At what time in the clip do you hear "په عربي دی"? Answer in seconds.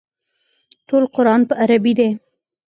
1.49-2.09